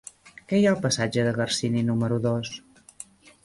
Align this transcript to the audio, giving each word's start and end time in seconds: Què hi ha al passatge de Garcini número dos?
Què 0.51 0.61
hi 0.61 0.65
ha 0.67 0.71
al 0.75 0.79
passatge 0.85 1.27
de 1.29 1.35
Garcini 1.37 1.87
número 1.93 2.21
dos? 2.27 2.59